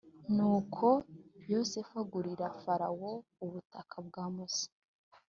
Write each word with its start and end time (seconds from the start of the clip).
nuko 0.35 0.87
yosefu 1.51 1.93
agurira 2.03 2.47
farawo 2.61 3.11
ubutaka 3.45 3.95
bwa 4.07 4.25
musa 4.35 4.67